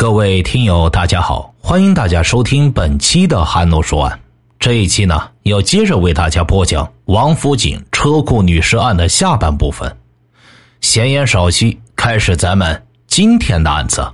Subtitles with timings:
[0.00, 4.18] 各位听友，大家好，欢迎大家收听本期的《韩诺说案》。
[4.58, 9.94] 这一期呢，要接着为大家播讲王府井车库女尸案的下半部分。
[10.80, 14.10] 闲言少叙，开始咱们今天的案子。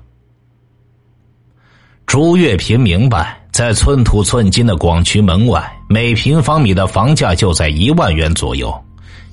[2.05, 8.77] 朱月平明白，在寸土寸金的广渠门外，每平方米的房价就在一万元左右，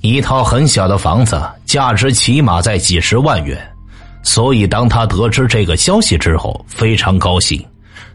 [0.01, 3.72] 一套很小的房子价值起码在几十万元。
[4.23, 7.63] 所以，当他得知这个消息之后，非常高兴。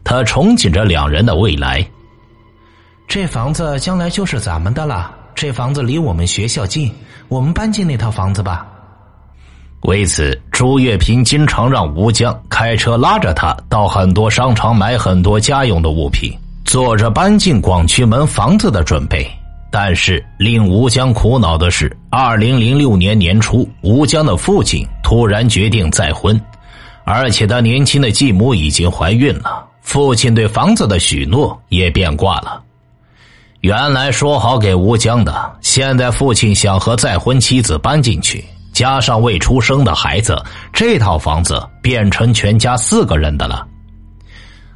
[0.03, 1.85] 他憧憬着两人的未来。
[3.07, 5.15] 这房子将来就是咱们的了。
[5.35, 6.91] 这房子离我们学校近，
[7.27, 8.67] 我们搬进那套房子吧。
[9.83, 16.31] 为此，朱月平经常让吴江开车拉着他到很多商场买很多家用的物品，
[16.65, 19.25] 做着搬进广渠门房子的准备。
[19.71, 26.39] 但是，令吴江苦恼的是，二零零六年年初，吴江的父亲突然决定再婚，
[27.03, 29.65] 而且他年轻的继母已经怀孕了。
[29.81, 32.61] 父亲对房子的许诺也变卦了。
[33.61, 40.39] 原来说好给吴江的，现在父亲想和再婚妻子搬进去，加上未出生的孩子，
[40.71, 43.65] 这套房子变成全家四个人的了。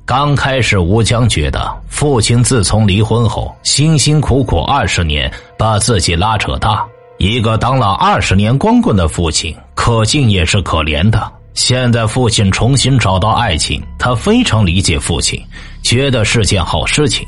[0.03, 6.83] 刚开始，吴江觉得父亲自从离婚后，辛辛苦苦二十年把自己拉扯大，
[7.19, 11.31] 一个当了二十年光棍的父亲，可敬也是可怜的。
[11.53, 15.39] 现在父亲重新找到爱情，他非常理解父亲，
[15.83, 17.27] 觉得是件好事情。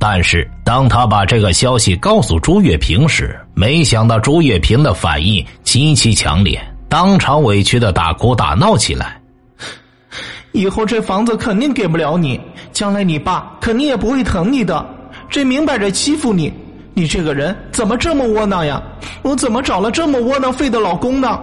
[0.00, 9.20] 但是当他把这个消息告诉朱月平时，没想到朱月平的反应极其强烈，当场委屈的大哭大闹起来。
[10.52, 12.40] 以后这房子肯定给不了你，
[12.72, 14.84] 将来你爸肯定也不会疼你的，
[15.28, 16.52] 这明摆着欺负你。
[16.98, 18.82] 你这个人怎么这么窝囊呀？
[19.22, 21.38] 我怎么找了这么窝囊废的老公呢？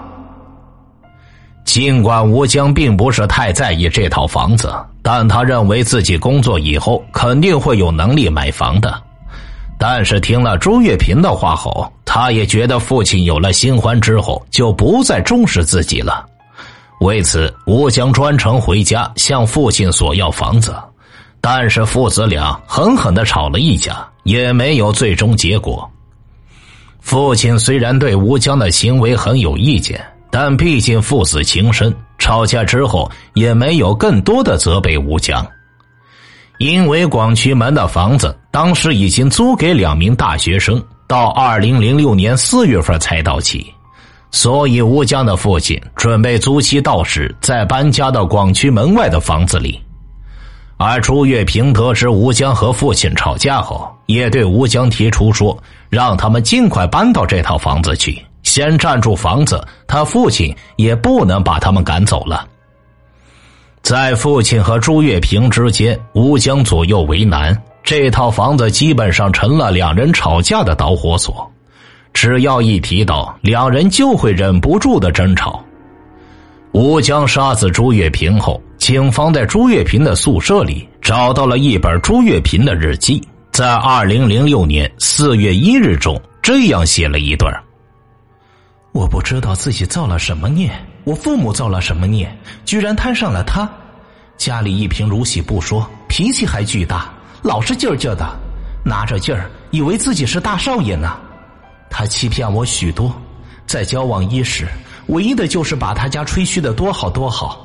[1.63, 8.93] 尽管吴江并不是太在意这套房子，但他认为自己工作以后肯定会有能力买房的。
[9.79, 16.25] 但是听了朱月平的话后，他也觉得父亲有了新欢之后就不再重视自己了。
[16.99, 20.75] 为此，吴江专程回家向父亲索要房子，
[21.47, 25.87] 但是父子俩狠狠的吵了一架，也没有最终结果。
[26.99, 35.45] 父亲虽然对吴江的行为很有意见，但毕竟父子情深，吵架之后也没有更多的责备吴江，
[36.57, 43.71] 因为广渠门的房子当时已经租给两名大学生，到二零零六年四月份才到期。
[44.31, 49.79] 所以，吴江的父亲准备租期到时再搬家到广渠门外的房子里。
[50.77, 55.57] 而朱月平得知吴江和父亲吵架后，也对吴江提出说，
[55.89, 62.45] 让他们尽快搬到这套房子去，先占住房子，他父亲也不能把他们赶走了。
[63.81, 71.49] 在父亲和朱月平之间，吴江左右为难，这套房子基本上成了两人吵架的导火索。
[72.11, 75.63] 只要一提到，两人就会忍不住的争吵。
[76.71, 83.19] 吴江杀死朱月平后，警方在朱月平的宿舍里找到了一本朱月平的日记，
[83.51, 87.51] 在二零零六年四月一日中这样写了一段
[88.93, 90.71] ：“我不知道自己造了什么孽，
[91.03, 92.31] 我父母造了什么孽，
[92.63, 93.67] 居然摊上了他。
[94.37, 98.37] 家里一贫如洗不说，脾气还巨大，老是劲儿劲儿的，
[98.85, 101.17] 拿着劲儿以为自己是大少爷呢。”
[101.89, 103.11] 他欺骗我许多，
[103.65, 104.67] 在交往伊始，
[105.07, 107.64] 唯一的就是把他家吹嘘的多好多好，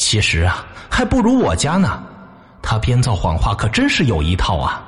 [0.00, 2.02] 其实啊，还不如我家呢。
[2.62, 4.82] 他编造谎话可真是有一套啊！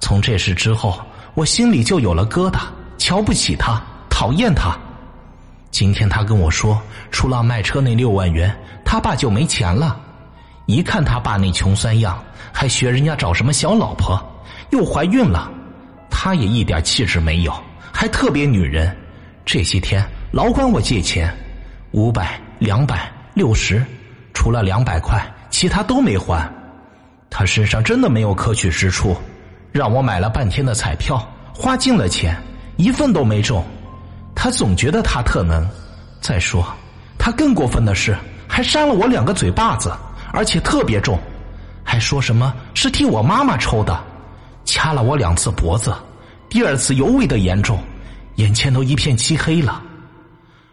[0.00, 0.98] 从这事之后，
[1.34, 2.60] 我心里就有了疙瘩，
[2.96, 4.74] 瞧不起他，讨厌他。
[5.70, 6.80] 今天他跟我说，
[7.10, 8.50] 除了卖车那六万元，
[8.82, 10.00] 他爸就没钱了。
[10.64, 12.18] 一看他爸那穷酸样，
[12.50, 14.18] 还学人家找什么小老婆，
[14.70, 15.50] 又怀孕了，
[16.10, 17.52] 他也一点气质没有。
[17.92, 18.96] 还特别女人，
[19.44, 20.02] 这些天
[20.32, 21.30] 老管我借钱，
[21.90, 23.84] 五百、两百、六十，
[24.40, 26.50] 除了两百块，其他都没还。
[27.28, 29.14] 他身上真的没有可取之处，
[29.70, 31.22] 让我买了半天的彩票，
[31.54, 32.34] 花尽了钱，
[32.78, 33.62] 一份都没中。
[34.34, 35.68] 他总觉得他特能。
[36.22, 36.66] 再说，
[37.18, 38.16] 他更过分的是，
[38.48, 39.92] 还扇了我两个嘴巴子，
[40.32, 41.18] 而且特别重，
[41.84, 44.02] 还说什么是替我妈妈抽的，
[44.64, 45.94] 掐了我两次脖子。
[46.48, 47.78] 第二次尤为的严重，
[48.36, 49.82] 眼前都一片漆黑了，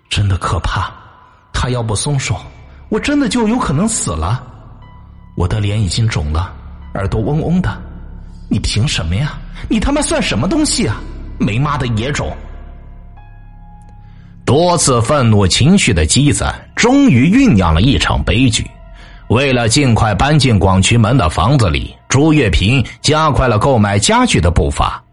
[0.10, 0.90] 真的可怕。
[1.52, 2.40] 他要不松手，
[2.90, 4.44] 我真的就有可能死了。
[5.36, 6.54] 我的脸已经肿了，
[6.94, 7.78] 耳朵嗡嗡的。
[8.50, 9.38] 你凭什么呀？
[9.70, 11.02] 你他妈算什么东西啊？
[11.38, 12.36] 没妈的野种！
[14.46, 18.66] 多次愤怒情绪的积攒，终于酝酿了一场悲剧。
[19.28, 25.04] 为了尽快搬进广渠门的房子里，朱月平加快了购买家具的步伐。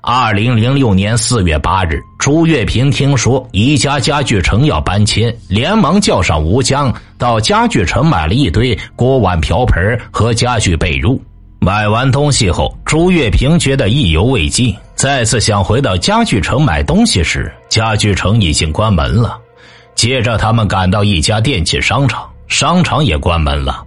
[0.00, 11.18] 二零零六年四月八日，朱月平听说宜家家具城要搬迁，连忙叫上吴江到家具城买了一堆锅碗瓢盆和家具被褥。
[11.58, 19.36] 买完东西后，朱月平觉得意犹未尽，再次想回到家具城买东西时，家具城已经关门了。
[19.96, 23.82] 接着，他们赶到一家电器商场，商场也关门了。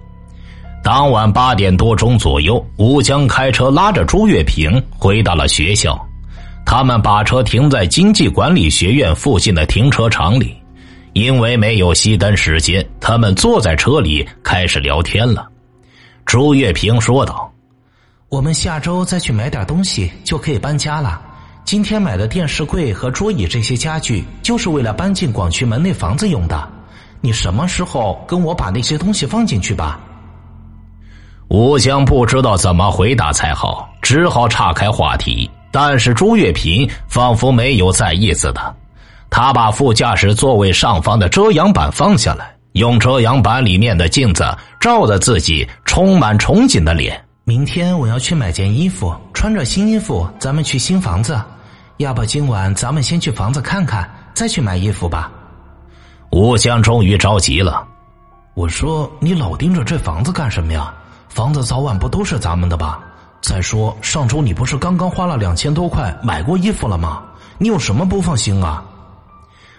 [0.84, 5.98] 当晚八点多钟左右，吴江开车拉着朱月平回到了学校。
[6.66, 10.58] 他们把车停在经济管理学院附近的停车场里，
[11.14, 15.48] 因为没有熄灯时间，他们坐在车里开始聊天了。
[16.26, 17.54] 朱月平说道
[18.30, 21.22] ：“我们下周再去买点东西就可以搬家了。
[21.64, 26.68] 今天买的电视柜和桌椅这些家具，就是为了搬进广渠门那房子用的。
[27.22, 30.00] 你什么时候跟我把那些东西放进去吧？”
[31.48, 35.50] 吴江不知道怎么回答才好，只好岔开话题。
[35.78, 38.76] 但是朱月平仿佛没有在意似的，
[39.30, 44.46] 他把副驾驶座位上方的遮阳板放下来，用遮阳板里面的镜子
[44.80, 47.22] 照着自己充满憧憬的脸。
[47.44, 51.38] 明天我要去买件衣服，穿着新衣服咱们去新房子。
[51.98, 55.30] 要不今晚咱们先去房子看看，再去买衣服吧。
[56.32, 57.86] 吴江终于着急了，
[58.54, 60.94] 我说你老盯着这房子干什么呀？
[61.28, 63.02] 房子早晚不都是咱们的吧？
[63.46, 67.22] 再说上周你不是刚刚花了两千多块买过衣服了吗？
[67.60, 68.84] 你有什么不放心啊？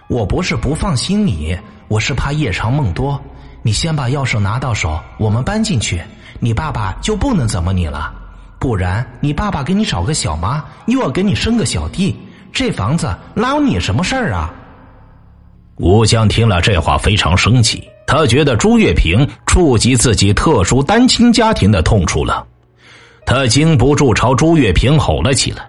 [0.07, 1.53] 我不是不放心你，
[1.89, 3.19] 我是怕夜长梦多。
[3.63, 6.01] 你先把钥匙拿到手，我们搬进去，
[6.39, 8.09] 你爸爸就不能怎么你了。
[8.57, 12.17] 不然你爸爸给你找个小妈，又要给你生个小弟，
[12.53, 14.49] 这房子哪有你什么事儿啊？
[15.75, 17.85] 吴江听了这话非常生气。
[18.07, 22.47] 他觉得朱月平触及自己特殊单亲家庭的痛处了，
[23.27, 25.67] 他经不住朝朱月平吼了起来：“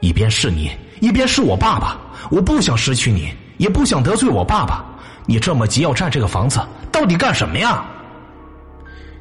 [0.00, 0.70] 一边是你，
[1.00, 1.96] 一边是我爸爸，
[2.30, 4.84] 我不想失去你，也不想得罪我爸爸。
[5.24, 6.60] 你这么急要占这个房子，
[6.92, 7.82] 到底干什么呀？”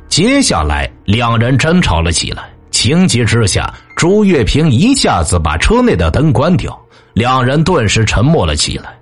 [0.10, 2.44] 接下来，两人争吵了起来。
[2.70, 6.78] 情急之下，朱月平一下子把车内的灯关掉，
[7.14, 8.94] 两人顿时沉默了起来。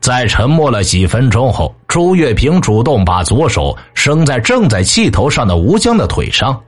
[0.00, 6.58] 在沉默了几分钟后，朱月平主动把左手伸在正在气头上的吴江的腿上，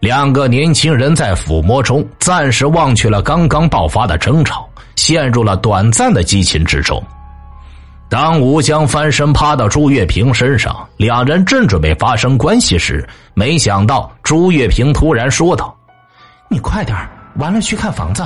[0.00, 7.02] 两个年轻人在抚摸中暂时忘却了刚刚爆发的争吵，陷入了短暂的激情之中。
[8.08, 13.04] 当吴江翻身趴到朱月平身上，两人正准备发生关系时，
[13.34, 15.74] 没想到朱月平突然说道
[16.48, 16.96] ：“你快点
[17.36, 18.24] 完了去看房子。”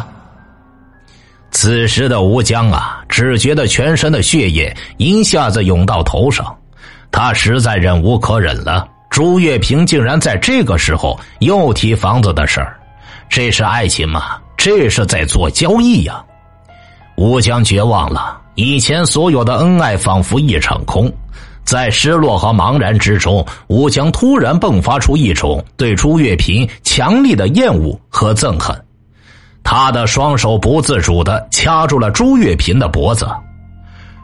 [1.50, 6.55] 此时的吴江啊，只觉得全身的血液一下子涌到头上，
[7.11, 8.87] 他实在忍无可忍了。
[9.20, 12.81] 朱月平竟然在这个时候又提房子的事儿，
[13.28, 14.38] 这是爱情吗？
[14.56, 16.25] 这是在做交易呀！
[17.19, 21.12] 吴江绝望了，以前所有的恩爱仿佛一场空，
[21.64, 28.75] 在失落和茫然之中，吴江突然迸发出一种对朱月平强烈的厌恶和憎恨。
[29.62, 33.28] 他的双手不自主的掐住了朱月平的脖子，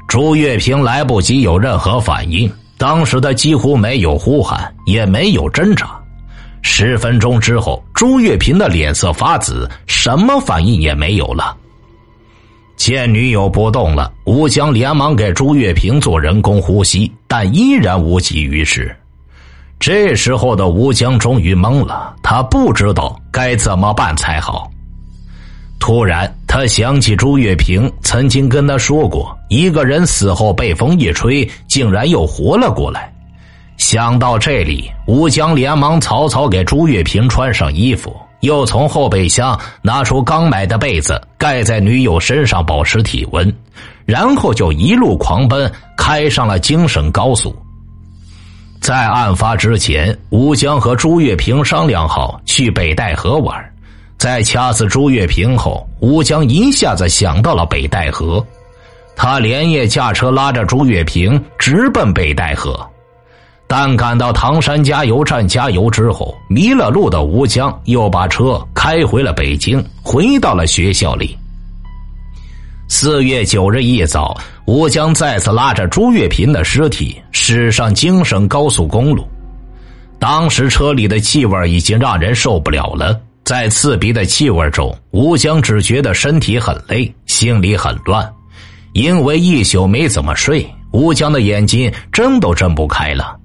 [0.08, 5.90] 朱月平来不及有任何反应，当时他几乎没有呼喊，也没有挣扎。
[6.62, 11.56] 十分钟之后，朱月平的脸色发紫，什么反应也没有了。
[12.76, 18.94] 见女友不动了，吴江连忙给朱月平做人工呼吸，但依然无济于事。
[19.78, 24.70] 这时候的吴江终于懵了，他不知道该怎么办才好。
[25.78, 33.12] 突然，他想起朱月平曾经跟他说过，一个人死后被风一吹，竟然又活了过来。
[33.76, 43.54] 想到这里，吴江连忙草草给朱月平穿上衣服，又从后备箱拿出刚买的被子盖在女友身上保持体温，
[44.06, 47.54] 然后就一路狂奔，开上了京沈高速。
[48.80, 53.72] 在案发之前，吴江和朱月平商量好去北戴河玩。
[54.18, 58.44] 在掐死朱月平后，吴江一下子想到了北戴河，
[59.14, 62.78] 他连夜驾车拉着朱月平直奔北戴河。
[63.68, 71.36] 但赶到唐山加油站加油之后，迷了路的吴江又把车开回了北京，回到了学校里。
[72.88, 79.26] 四月九日一早，吴江再次拉着朱月平的尸体驶上京沈高速公路。
[80.20, 83.20] 当时车里的气味已经让人受不了了。
[83.46, 88.28] 在刺鼻的气味中，吴江只觉得身体很累，心里很乱。
[88.92, 93.36] 因为一宿没怎么睡，吴江的眼睛睁都睁不开了。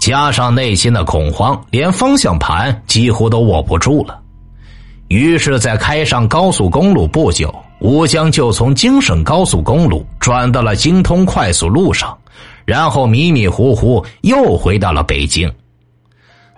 [0.00, 4.20] 加上内心的恐慌，连方向盘几乎都握不住了。
[5.06, 12.18] 于是，在开上高速公路不久，吴江就从京沈高速公路转到了京通快速路上，
[12.64, 15.48] 然后迷迷糊糊又回到了北京。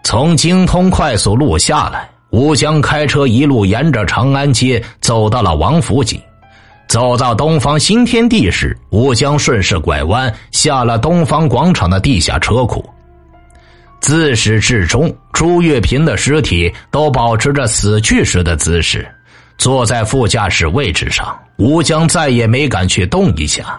[0.03, 6.21] 从京通快速路下来，吴江开车一路沿着长安街走到了王府井。
[6.89, 12.85] 走到东方新天地时，吴江顺势拐弯，下了东方广场的地下车库。
[14.01, 19.07] 自始至终，朱月平的尸体都保持着死去时的姿势，
[19.57, 21.39] 坐在副驾驶位置上。
[21.59, 23.79] 吴江再也没敢去动一下，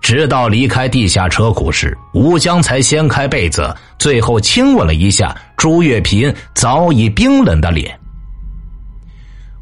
[0.00, 7.98] 直到离开地下车库时，吴江才掀开被子，最后亲吻了一下朱月平早已冰冷的脸。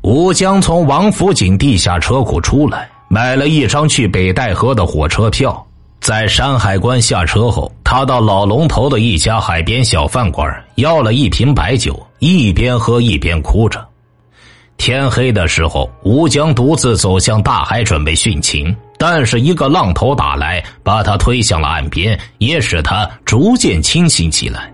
[0.03, 5.67] 吴江从王府井地下车库出来，买了一张去北戴河的火车票。
[5.99, 13.85] 在山海关下车后，他到老龙头的一家海边小饭馆，要了一瓶白酒，一边喝一边哭着。
[14.77, 18.77] 天黑的时候，吴江独自走向大海，准备殉情。
[18.99, 24.73] 但是一个浪头打来，把他推向了岸边，也使他逐渐清醒起来。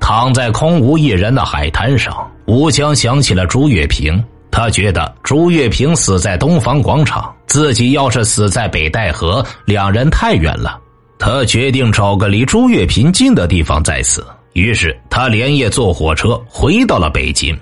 [0.00, 2.14] 躺在空无一人的海滩上。
[2.46, 4.22] 吴江想起了朱月平，
[4.52, 10.78] 他觉得朱月平死在东方广场，自己要是死在北戴河，两人太远了。
[11.18, 14.24] 他决定找个离朱月平近的地方再死。
[14.52, 17.58] 于是他连夜坐火车回到了北京。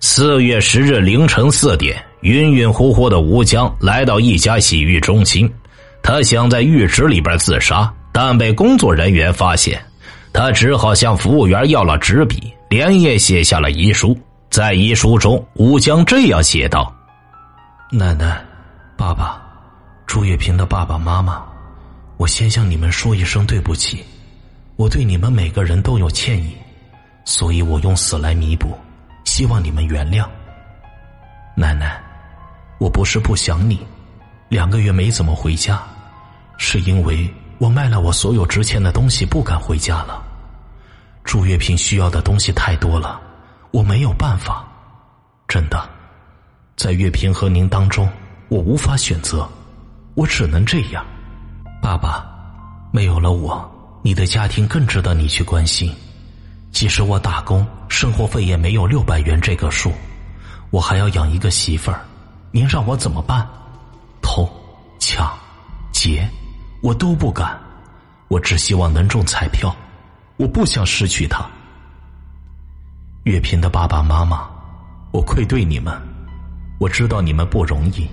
[0.00, 5.50] 四月十日凌晨四点，晕晕乎乎的吴江来到一家洗浴中心，
[6.02, 9.80] 他想在浴池里边自杀，但被工作人员发现，
[10.32, 12.52] 他只好向服务员要了纸笔。
[12.68, 14.16] 连夜写下了遗书，
[14.48, 16.94] 在遗书中，吴江这样写道
[17.90, 18.40] ：“奶奶、
[18.96, 19.42] 爸爸、
[20.06, 21.42] 朱月平的爸爸妈妈，
[22.16, 24.04] 我先向你们说一声对不起，
[24.76, 26.52] 我对你们每个人都有歉意，
[27.24, 28.78] 所以我用死来弥补，
[29.24, 30.24] 希望你们原谅。
[31.56, 32.00] 奶奶，
[32.80, 33.78] 我不是不想你，
[34.48, 35.82] 两个月没怎么回家，
[36.56, 40.24] 是因为我卖了我所有值钱的东西，不敢回家了。”
[41.22, 43.20] 祝月平需要的东西太多了，
[43.70, 44.66] 我没有办法，
[45.46, 45.86] 真的，
[46.74, 48.08] 在月平和您当中，
[48.48, 49.46] 我无法选择，
[50.14, 51.04] 我只能这样。
[51.82, 52.26] 爸爸，
[52.90, 53.70] 没有了我，
[54.02, 55.94] 你的家庭更值得你去关心。
[56.72, 59.92] 即使我打工，生活费也没有六百元这个数，
[60.70, 62.00] 我还要养一个媳妇儿，
[62.52, 63.46] 您让我怎么办？
[64.20, 64.48] 偷、
[64.98, 65.32] 抢、
[65.92, 66.28] 劫，
[66.82, 67.58] 我都不敢，
[68.28, 69.74] 我只希望能中彩票。
[70.36, 71.44] 我不想失去他。
[73.24, 74.48] 月平的爸爸妈妈，
[75.12, 75.94] 我愧对你们。
[76.78, 78.08] 我知道你们不容易，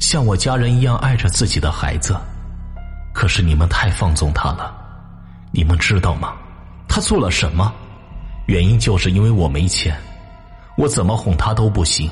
[0.00, 2.16] 像我家人一样爱着自己的孩子，
[3.14, 4.74] 可是你们太放纵他了。
[5.52, 6.34] 你们知道吗？
[6.88, 7.72] 他做了什么？
[8.46, 9.96] 原因就是因为我没钱，
[10.76, 12.10] 我怎么哄他都不行，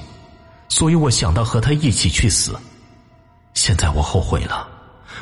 [0.69, 2.57] 所以我想到和他一起去死。
[3.55, 4.69] 现在我后悔了，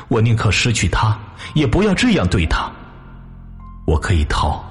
[0.09, 1.17] 我宁可失去他，
[1.55, 2.71] 也不要这样对他。
[3.85, 4.63] 我可以逃，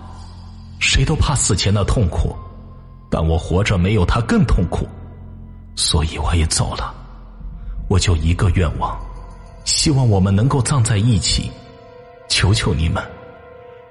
[0.79, 2.37] 谁都怕死前的痛苦，
[3.11, 4.87] 但我活着没有他更痛苦，
[5.75, 6.95] 所以我也走了。
[7.89, 8.97] 我就一个愿望，
[9.65, 11.51] 希望我们能够葬在一起。
[12.29, 13.03] 求求你们，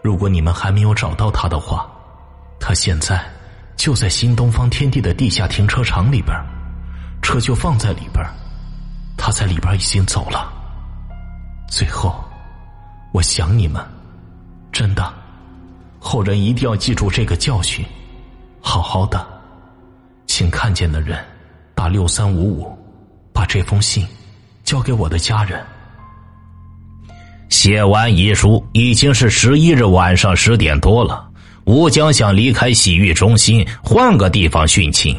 [0.03, 1.89] 如果你们还没有找到他的话，
[2.59, 3.25] 他现在
[3.75, 6.37] 就在新东方天地的地下停车场里边，
[7.25, 8.23] 车就放在里边，
[9.17, 10.53] 他在里边已经走了。
[11.67, 12.23] 最后，
[13.11, 13.83] 我想你们。
[14.71, 15.11] 真的，
[15.99, 17.83] 后人一定要记住这个教训，
[18.59, 19.25] 好好的，
[20.27, 21.17] 请看见的人
[21.73, 22.77] 打六三五五，
[23.33, 24.05] 把这封信
[24.65, 25.65] 交给我的家人。
[27.47, 31.25] 写完遗书已经是十一日晚上十点多了，
[31.63, 35.17] 吴江想离开洗浴中心，换个地方殉情，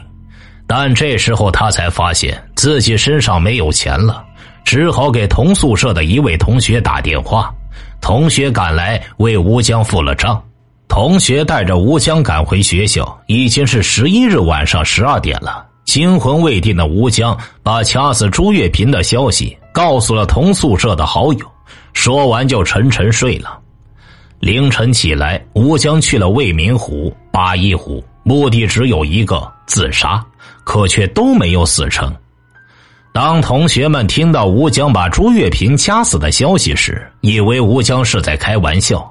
[0.67, 4.25] 但这时候他才发现自己身上没有钱了，
[4.65, 7.55] 只好给同宿舍的一位同学打电话。
[8.01, 10.43] 同学赶来为吴江付了账，
[10.89, 15.67] 同学带着吴江赶回学校，已经是十一日晚上十二点了。
[15.85, 21.47] 惊魂未定的吴江把掐死朱月平的消息告诉了同宿舍的好友，
[21.93, 23.59] 说完就沉沉睡了。
[24.41, 30.25] 凌晨起来，吴江去了未名湖、八一湖，目的只有一个：自杀，
[30.65, 32.15] 可却都没有死成。
[33.13, 39.11] 当同学们听到吴江把朱月平掐死的消息时，以为吴江是在开玩笑。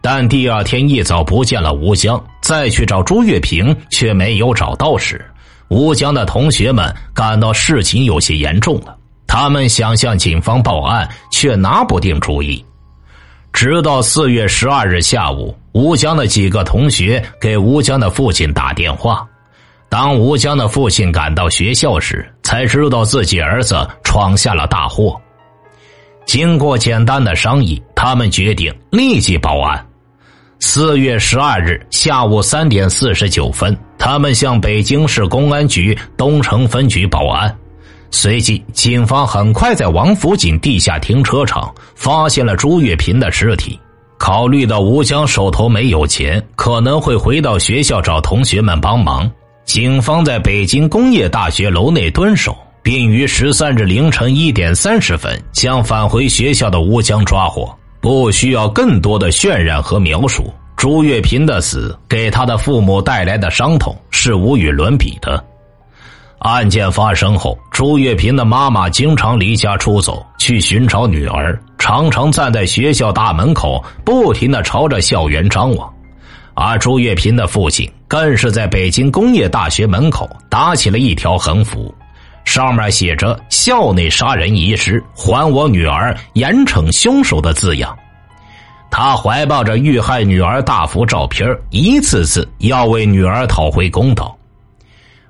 [0.00, 5.24] 但第二天一早不见了吴江，再去找朱月平却没有找到时，
[5.68, 8.96] 吴江的同学们感到事情有些严重了。
[9.26, 12.62] 他们想向警方报案，却拿不定主意。
[13.52, 19.26] 直到四月十二日下午，吴江的几个同学给吴江的父亲打电话。
[19.88, 25.20] 当吴江的父亲赶到学校时，才知道自己儿子闯下了大祸。
[26.26, 29.86] 经过简单的商议，他们决定立即报案。
[30.58, 37.54] 四月十二日下午三点四十九分，他们向北京市公安局东城分局报案。
[38.10, 43.78] 随即，警方很快在王府井地下停车场发现了朱月平的尸体。
[44.16, 49.30] 考虑到吴江手头没有钱，可能会回到学校找同学们帮忙，
[49.64, 57.74] 警方在北京工业大学楼内蹲守，并于十三日凌晨一点三十分将返回学校的吴江抓获。
[58.00, 65.42] 不需要更多的渲染和描述，朱月平的死给他的父母带来的伤痛是无与伦比的。
[66.40, 75.90] 案件发生后，朱月平的妈妈经常离家出走去寻找女儿，常常站在学校大门口，不停的朝着校园张望。
[76.52, 81.92] 而朱月平的父亲更是在北京工业大学门口打起了一条横幅，
[82.44, 87.96] 上面写着“校内杀人遗失，还我女儿，严惩凶手”的字样。
[88.90, 94.36] 他怀抱着遇害女儿大幅照片，一次次要为女儿讨回公道。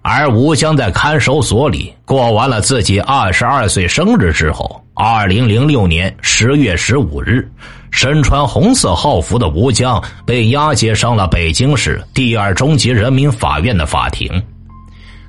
[0.02, 7.50] 而吴江在看守所里过完了自己二十二岁生日之后，二零零六年十月十五日，
[7.94, 14.28] 身穿红色号服的吴江被押解上了北京市第二中级人民法院的法庭。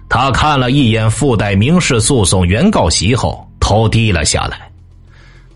[0.09, 4.67] 他看了一眼附带民事诉讼原告席后，头低了下来。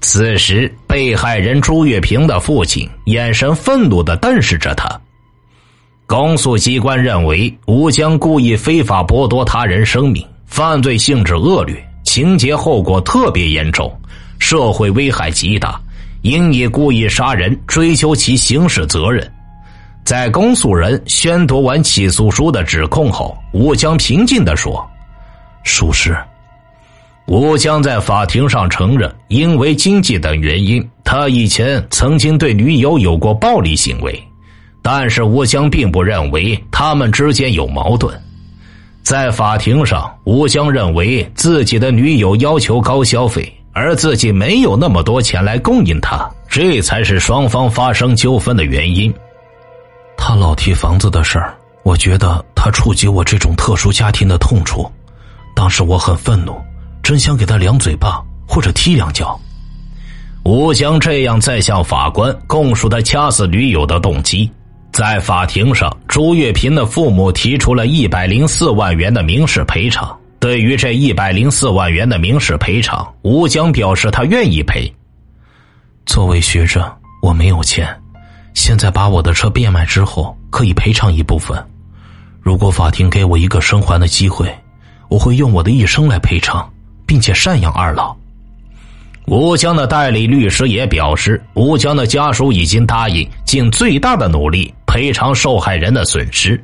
[0.01, 4.87] 此时，被害人朱月平的父亲眼神愤怒的瞪视着他。
[6.05, 13.91] 公诉机关认为，吴江故意非法剥夺他人生命，犯罪性质恶劣，情节后果特别严重，
[14.37, 15.81] 社会危害极大，
[16.21, 19.29] 应以故意杀人追究其刑事责任。
[20.03, 24.83] 在公诉人宣读完起诉书的指控后，吴江平静的说
[25.63, 26.17] ：“属实。”
[27.27, 34.19] 吴江在法庭上承认，因为经济等原因，他以前曾经对女友有过暴力行为。
[34.81, 38.17] 但是吴江并不认为他们之间有矛盾，
[39.03, 49.13] 在法庭上，吴江认为自己的女友要求高消费，而自己没有那么多钱来供应他，这才是双方发生纠纷的原因。
[50.17, 54.91] 他老提房子的事儿，我觉得他触及我这种特殊家庭的痛处，
[55.55, 56.55] 当时我很愤怒，
[57.01, 59.39] 真想给他两嘴巴或者踢两脚。
[60.43, 64.49] 吴江这样再向法官供述他掐死女友的动机。
[64.91, 70.18] 在法庭上，朱月平的父母提出了一百零四万元的民事赔偿。
[70.39, 74.91] 对于这一百零四万元的民事赔偿，吴江表示他愿意赔。
[76.05, 76.81] 作为学生，
[77.21, 77.93] 我没有钱，
[78.53, 81.61] 现在把我的车变卖之后，可以赔偿一部分。
[82.41, 84.49] 如果法庭给我一个生还的机会，
[85.09, 86.71] 我会用我的一生来赔偿，
[87.05, 88.15] 并且赡养二老。
[89.27, 96.63] 吴江的代理律师也表示，吴江的家属已经答应尽最大的努力赔偿受害人的损失。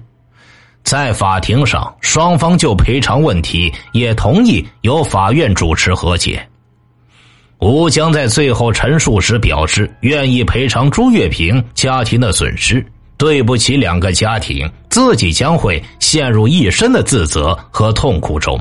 [0.86, 6.48] 在法庭上，双方就赔偿问题也同意由法院主持和解。
[7.60, 12.86] 吴江在最后陈述时表示，愿意赔偿朱月平家庭的损失，
[13.18, 18.58] 对不起两个家庭，自己将会陷入一生的自责和痛苦中。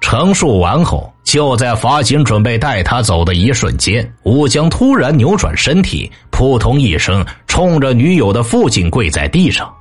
[0.00, 1.08] 陈述完后。
[1.24, 9.74] 就在法警准备带他走的一瞬间，吴江突然扭转身体，扑通一声，冲着女友的父亲跪在地上，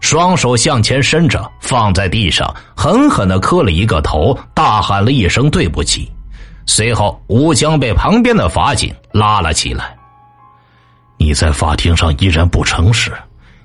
[0.00, 6.10] 双手向前伸着，放在地上，狠狠的磕了一个头，大喊了一声“对不起”。
[6.66, 9.96] 随后，吴江被旁边的法警拉了起来。
[11.18, 13.12] 你在法庭上依然不诚实，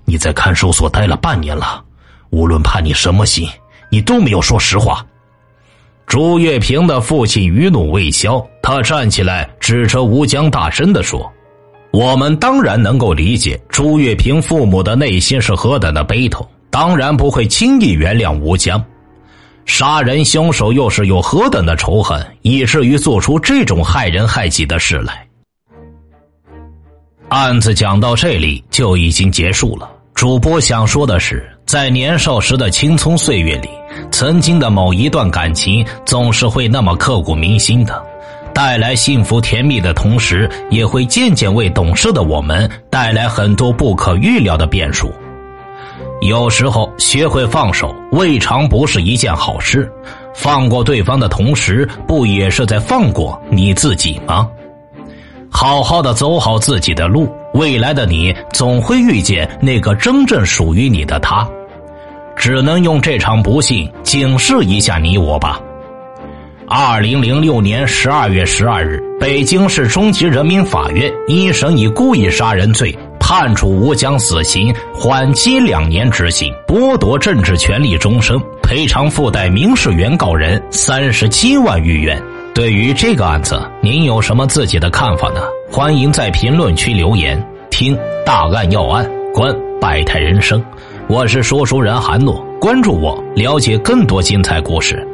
[0.03, 1.83] 你在看守所待了半年了，
[2.31, 3.47] 无论判你什么刑，
[3.89, 5.05] 你都没有说实话。
[6.05, 11.31] 朱月平的父亲余怒未消，他站起来，指着吴江，大声的说
[11.95, 18.83] ：“我们当然能够理解朱月平父母的内心是何等的悲痛，当然不会轻易原谅吴江。
[19.65, 25.25] 杀人凶手又是有何等的仇恨，以至于做出这种害人害己的事来？”
[27.31, 29.89] 案子讲到这里就已经结束了。
[30.13, 33.69] 主播想说的是，在年少时的青葱岁月里。
[34.11, 38.05] 曾经的某一段感情总是会那么刻骨铭心的，
[38.55, 45.11] 带来幸福甜蜜的同时，也会渐渐为懂事的我们带来很多不可预料的变数。
[46.21, 49.91] 有时候学会放手，未尝不是一件好事。
[50.33, 54.47] 放过对方的同时，不也是在放过你自己吗？
[55.51, 61.45] 好好的走好自己的路，未来的你总会遇见那个真正属于你的他。
[62.37, 65.59] 只能用这场不幸警示一下你我吧。
[66.67, 82.19] 二零零六年十二月十二日，北京市中级人民法院一审以故意杀人罪判处吴江死刑，缓期两年执行，剥夺政治权利终身，赔偿附带民事原告人三十七万余元。
[82.55, 85.41] 对于这个案子，您有什么自己的看法呢？
[85.71, 87.39] 欢迎在评论区留言。
[87.69, 90.63] 听大案要案，观百态人生，
[91.07, 95.07] 我是说书人韩诺，关注我，了解更多精彩故事。